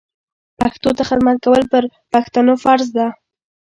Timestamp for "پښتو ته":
0.59-1.03